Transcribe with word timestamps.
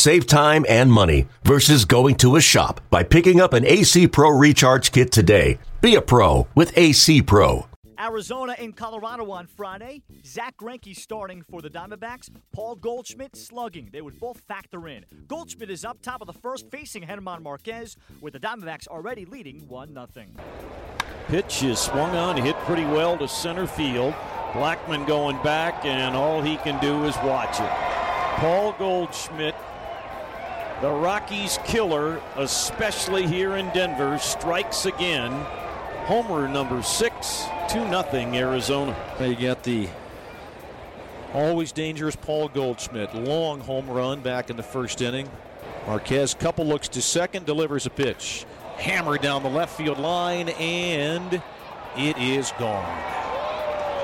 Save 0.00 0.26
time 0.26 0.64
and 0.66 0.90
money 0.90 1.28
versus 1.44 1.84
going 1.84 2.14
to 2.14 2.36
a 2.36 2.40
shop 2.40 2.80
by 2.88 3.02
picking 3.02 3.38
up 3.38 3.52
an 3.52 3.66
AC 3.66 4.08
Pro 4.08 4.30
Recharge 4.30 4.92
Kit 4.92 5.12
today. 5.12 5.58
Be 5.82 5.94
a 5.94 6.00
pro 6.00 6.48
with 6.54 6.72
AC 6.74 7.20
Pro. 7.20 7.66
Arizona 8.00 8.56
and 8.58 8.74
Colorado 8.74 9.30
on 9.30 9.46
Friday. 9.46 10.00
Zach 10.24 10.56
Greinke 10.56 10.96
starting 10.96 11.42
for 11.42 11.60
the 11.60 11.68
Diamondbacks. 11.68 12.30
Paul 12.50 12.76
Goldschmidt 12.76 13.36
slugging. 13.36 13.90
They 13.92 14.00
would 14.00 14.18
both 14.18 14.40
factor 14.48 14.88
in. 14.88 15.04
Goldschmidt 15.28 15.68
is 15.68 15.84
up 15.84 16.00
top 16.00 16.22
of 16.22 16.26
the 16.26 16.32
first, 16.32 16.70
facing 16.70 17.06
German 17.06 17.42
Marquez, 17.42 17.98
with 18.22 18.32
the 18.32 18.40
Diamondbacks 18.40 18.88
already 18.88 19.26
leading 19.26 19.68
1 19.68 19.92
0. 19.92 20.26
Pitch 21.28 21.62
is 21.62 21.78
swung 21.78 22.16
on, 22.16 22.38
hit 22.38 22.56
pretty 22.60 22.86
well 22.86 23.18
to 23.18 23.28
center 23.28 23.66
field. 23.66 24.14
Blackmon 24.52 25.06
going 25.06 25.36
back, 25.42 25.84
and 25.84 26.16
all 26.16 26.40
he 26.40 26.56
can 26.56 26.80
do 26.80 27.04
is 27.04 27.14
watch 27.18 27.60
it. 27.60 27.70
Paul 28.40 28.72
Goldschmidt 28.78 29.54
the 30.80 30.90
Rockies 30.90 31.58
killer, 31.64 32.20
especially 32.36 33.26
here 33.26 33.56
in 33.56 33.68
Denver, 33.70 34.18
strikes 34.18 34.86
again. 34.86 35.30
Homer 36.06 36.48
number 36.48 36.82
six, 36.82 37.44
2 37.68 37.86
nothing 37.88 38.36
Arizona. 38.36 38.96
You 39.20 39.36
got 39.36 39.62
the 39.62 39.88
always 41.34 41.72
dangerous 41.72 42.16
Paul 42.16 42.48
Goldschmidt. 42.48 43.14
Long 43.14 43.60
home 43.60 43.88
run 43.88 44.20
back 44.20 44.48
in 44.48 44.56
the 44.56 44.62
first 44.62 45.02
inning. 45.02 45.28
Marquez, 45.86 46.34
couple 46.34 46.66
looks 46.66 46.88
to 46.88 47.02
second, 47.02 47.46
delivers 47.46 47.86
a 47.86 47.90
pitch. 47.90 48.46
Hammer 48.76 49.18
down 49.18 49.42
the 49.42 49.50
left 49.50 49.76
field 49.76 49.98
line, 49.98 50.48
and 50.48 51.42
it 51.96 52.16
is 52.16 52.52
gone. 52.58 53.02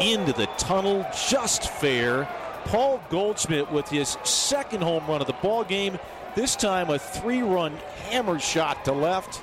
Into 0.00 0.32
the 0.32 0.46
tunnel, 0.58 1.06
just 1.28 1.68
fair. 1.68 2.28
Paul 2.64 3.00
Goldschmidt 3.10 3.70
with 3.70 3.88
his 3.88 4.16
second 4.24 4.82
home 4.82 5.06
run 5.06 5.20
of 5.20 5.26
the 5.26 5.34
ball 5.34 5.62
game 5.62 5.98
this 6.34 6.56
time 6.56 6.90
a 6.90 6.98
three-run 6.98 7.76
hammer 8.10 8.38
shot 8.38 8.84
to 8.84 8.92
left. 8.92 9.42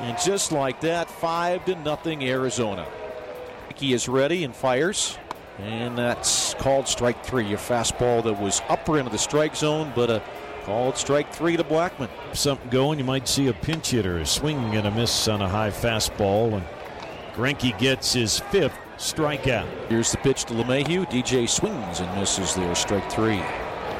And 0.00 0.18
just 0.18 0.52
like 0.52 0.80
that, 0.80 1.10
five 1.10 1.64
to 1.64 1.74
nothing 1.76 2.22
Arizona. 2.24 2.86
He 3.76 3.92
is 3.92 4.08
ready 4.08 4.44
and 4.44 4.54
fires. 4.54 5.18
And 5.58 5.96
that's 5.96 6.54
called 6.54 6.86
strike 6.86 7.24
three. 7.24 7.54
A 7.54 7.56
fastball 7.56 8.22
that 8.24 8.40
was 8.40 8.60
upper 8.68 8.98
into 8.98 9.10
the 9.10 9.18
strike 9.18 9.56
zone, 9.56 9.92
but 9.94 10.10
a 10.10 10.22
called 10.64 10.96
strike 10.96 11.32
three 11.32 11.56
to 11.56 11.64
Blackmon. 11.64 12.10
Something 12.34 12.68
going, 12.70 12.98
you 12.98 13.04
might 13.04 13.26
see 13.28 13.46
a 13.46 13.52
pinch 13.54 13.90
hitter, 13.90 14.18
a 14.18 14.26
swing 14.26 14.74
and 14.74 14.86
a 14.86 14.90
miss 14.90 15.28
on 15.28 15.40
a 15.40 15.48
high 15.48 15.70
fastball. 15.70 16.54
And 16.54 16.64
Greinke 17.34 17.78
gets 17.78 18.12
his 18.12 18.38
fifth 18.38 18.76
strikeout. 18.98 19.66
Here's 19.88 20.10
the 20.10 20.18
pitch 20.18 20.44
to 20.46 20.54
LeMahieu. 20.54 21.08
DJ 21.10 21.48
swings 21.48 22.00
and 22.00 22.18
misses 22.18 22.54
there, 22.54 22.74
strike 22.74 23.10
three. 23.10 23.42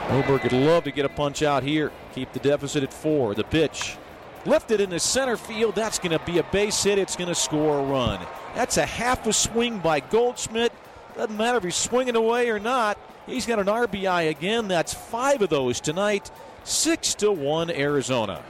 Oberg 0.08 0.44
would 0.44 0.52
love 0.52 0.84
to 0.84 0.92
get 0.92 1.04
a 1.04 1.08
punch 1.08 1.42
out 1.42 1.62
here. 1.62 1.90
Keep 2.14 2.32
the 2.32 2.38
deficit 2.38 2.82
at 2.84 2.92
four. 2.92 3.34
The 3.34 3.44
pitch. 3.44 3.96
Lifted 4.44 4.80
in 4.80 4.90
the 4.90 5.00
center 5.00 5.36
field. 5.36 5.74
That's 5.74 5.98
going 5.98 6.16
to 6.16 6.24
be 6.24 6.38
a 6.38 6.44
base 6.44 6.84
hit. 6.84 6.98
It's 6.98 7.16
going 7.16 7.28
to 7.28 7.34
score 7.34 7.80
a 7.80 7.82
run. 7.82 8.24
That's 8.54 8.77
a 8.77 8.86
half 8.86 9.27
a 9.27 9.32
swing 9.32 9.78
by 9.78 10.00
Goldschmidt. 10.00 10.72
Doesn't 11.16 11.36
matter 11.36 11.58
if 11.58 11.64
he's 11.64 11.74
swinging 11.74 12.14
away 12.14 12.50
or 12.50 12.60
not. 12.60 12.98
He's 13.27 13.46
got 13.46 13.58
an 13.58 13.66
RBI 13.66 14.30
again. 14.30 14.68
That's 14.68 14.94
five 14.94 15.42
of 15.42 15.48
those 15.50 15.80
tonight. 15.80 16.30
Six 16.62 17.14
to 17.16 17.32
one, 17.32 17.70
Arizona. 17.70 18.42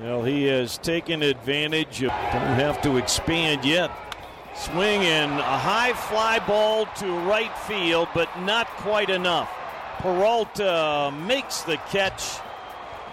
Well, 0.00 0.22
he 0.22 0.44
has 0.44 0.78
taken 0.78 1.22
advantage 1.22 2.02
of. 2.02 2.08
Don't 2.08 2.54
have 2.56 2.80
to 2.82 2.96
expand 2.96 3.66
yet. 3.66 3.90
Swing 4.54 5.02
a 5.02 5.58
high 5.58 5.92
fly 5.92 6.38
ball 6.38 6.86
to 6.96 7.06
right 7.20 7.56
field, 7.58 8.08
but 8.14 8.28
not 8.40 8.66
quite 8.68 9.10
enough. 9.10 9.50
Peralta 10.00 11.12
makes 11.26 11.60
the 11.60 11.76
catch, 11.90 12.38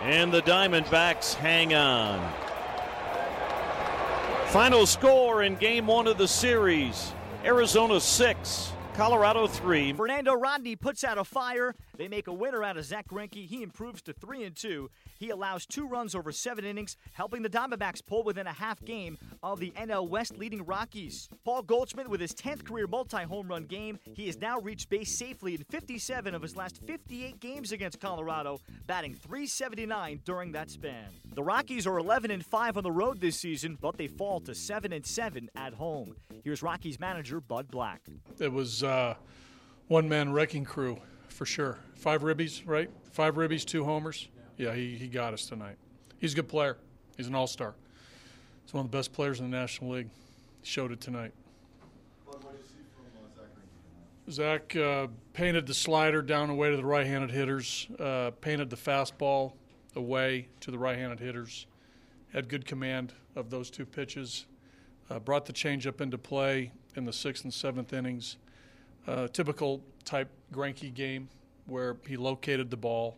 and 0.04 0.32
the 0.32 0.42
Diamondbacks 0.42 1.34
hang 1.34 1.74
on. 1.74 2.26
Final 4.48 4.86
score 4.86 5.44
in 5.44 5.56
game 5.56 5.86
one 5.86 6.08
of 6.08 6.18
the 6.18 6.30
series 6.30 7.12
Arizona 7.44 8.00
6, 8.00 8.72
Colorado 8.94 9.48
3. 9.48 9.94
Fernando 9.94 10.34
Rodney 10.34 10.78
puts 10.78 11.04
out 11.04 11.18
a 11.18 11.26
fire. 11.26 11.76
They 11.98 12.08
make 12.08 12.28
a 12.28 12.34
winner 12.34 12.64
out 12.64 12.78
of 12.78 12.86
Zach 12.86 13.08
Greinke. 13.08 13.48
He 13.48 13.64
improves 13.64 14.02
to 14.04 14.14
3 14.14 14.44
and 14.44 14.56
2. 14.56 14.90
He 15.18 15.32
allows 15.32 15.66
two 15.66 15.88
runs 15.88 16.14
over 16.14 16.32
seven 16.32 16.64
innings, 16.64 16.96
helping 17.14 17.42
the 17.42 17.50
Diamondbacks 17.50 18.06
pull 18.06 18.24
within 18.24 18.46
a 18.46 18.54
half 18.54 18.84
game 18.86 19.18
of 19.42 19.60
the 19.60 19.72
NL 19.72 20.08
West 20.08 20.38
leading 20.38 20.64
Rockies. 20.64 21.28
Paul 21.44 21.64
Goldschmidt 21.64 22.08
with 22.08 22.22
his 22.22 22.34
10th 22.34 22.64
career 22.64 22.86
multi 22.88 23.24
home 23.24 23.48
run 23.48 23.66
game. 23.66 23.98
He 24.14 24.28
has 24.28 24.40
now 24.40 24.60
reached 24.60 24.90
base 24.90 25.18
safely 25.18 25.56
in 25.56 25.64
57 25.64 26.36
of 26.36 26.42
his 26.42 26.56
last 26.56 26.80
58 26.86 27.40
games 27.40 27.72
against 27.72 28.00
Colorado, 28.00 28.62
batting 28.86 29.16
379 29.16 30.22
during 30.24 30.52
that 30.52 30.70
span. 30.70 31.08
The 31.34 31.44
Rockies 31.44 31.88
are 31.88 31.98
11 31.98 32.30
and 32.30 32.46
5 32.46 32.78
on 32.78 32.84
the 32.84 32.92
road 32.92 33.20
this 33.20 33.38
season, 33.38 33.78
but 33.82 33.98
they 33.98 34.08
fall 34.08 34.40
to 34.42 34.54
7 34.54 34.94
and 34.94 35.06
7 35.06 35.50
at 35.56 35.74
home. 35.74 36.16
Here's 36.44 36.62
Rockies 36.62 37.00
manager 37.00 37.42
Bud 37.42 37.70
Black. 37.72 38.02
It 38.40 38.52
was 38.52 38.84
uh, 38.84 39.16
one 39.88 40.08
man 40.08 40.32
wrecking 40.32 40.64
crew 40.64 41.00
for 41.28 41.46
sure. 41.46 41.78
Five 41.96 42.22
ribbies, 42.22 42.62
right? 42.66 42.90
Five 43.12 43.36
ribbies, 43.36 43.66
two 43.66 43.84
homers 43.84 44.30
yeah, 44.58 44.74
he, 44.74 44.96
he 44.96 45.08
got 45.08 45.34
us 45.34 45.46
tonight. 45.46 45.78
He's 46.18 46.34
a 46.34 46.36
good 46.36 46.50
player. 46.50 46.78
He's 47.16 47.28
an 47.28 47.36
all 47.36 47.48
star. 47.48 47.76
He's 48.66 48.74
one 48.74 48.86
of 48.86 48.92
the 48.92 48.98
best 48.98 49.14
players 49.14 49.40
in 49.40 49.50
the 49.50 49.56
National 49.56 49.92
League. 49.92 50.10
He 50.62 50.68
showed 50.68 50.92
it 50.92 51.00
tonight. 51.00 51.32
Zach 54.30 54.76
uh, 54.76 55.08
painted 55.32 55.68
the 55.68 55.74
slider 55.74 56.22
down 56.22 56.50
away 56.50 56.70
to 56.72 56.76
the 56.76 56.84
right 56.84 57.08
handed 57.08 57.32
hitters, 57.32 57.88
uh, 57.98 58.32
painted 58.42 58.70
the 58.70 58.76
fastball 58.76 59.54
away 59.96 60.50
to 60.60 60.70
the 60.70 60.78
right 60.78 60.98
handed 60.98 61.22
hitters, 61.22 61.66
had 62.34 62.50
good 62.50 62.66
command 62.66 63.14
of 63.38 63.50
those 63.50 63.70
two 63.70 63.86
pitches, 63.86 64.46
uh, 65.10 65.18
brought 65.20 65.46
the 65.46 65.54
changeup 65.54 66.02
into 66.02 66.18
play 66.18 66.74
in 66.98 67.06
the 67.06 67.14
sixth 67.14 67.46
and 67.46 67.54
seventh 67.54 67.94
innings. 67.94 68.36
Uh, 69.08 69.30
typical 69.30 69.82
type 70.08 70.30
Greinke 70.54 70.94
game 70.94 71.28
where 71.66 71.98
he 72.08 72.16
located 72.16 72.72
the 72.72 72.78
ball, 72.78 73.18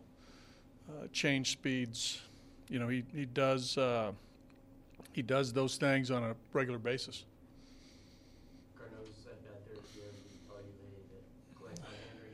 uh, 0.88 1.06
change 1.12 1.52
speeds. 1.52 2.20
You 2.68 2.80
know, 2.80 2.88
he 2.88 3.04
he 3.14 3.24
does 3.24 3.78
uh, 3.78 4.12
he 5.12 5.22
does 5.22 5.52
those 5.52 5.76
things 5.76 6.10
on 6.10 6.24
a 6.24 6.34
regular 6.52 6.78
basis. 6.78 7.24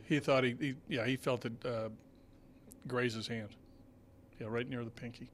He 0.09 0.21
thought 0.21 0.45
he, 0.45 0.55
he 0.61 0.75
yeah 0.89 1.05
he 1.05 1.17
felt 1.17 1.45
it 1.45 1.53
uh, 1.65 1.89
graze 2.87 3.15
his 3.15 3.27
hand, 3.29 3.51
yeah, 4.41 4.47
right 4.49 4.69
near 4.69 4.85
the 4.85 4.91
pinky. 4.91 5.31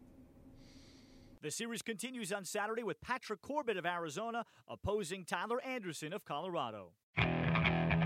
The 1.43 1.51
series 1.51 1.83
continues 1.83 2.33
on 2.33 2.45
Saturday 2.45 2.85
with 2.85 3.01
Patrick 3.01 3.43
Corbin 3.43 3.77
of 3.77 3.85
Arizona 3.85 4.47
opposing 4.69 5.25
Tyler 5.25 5.61
Anderson 5.63 6.13
of 6.13 6.25
Colorado. 6.25 6.93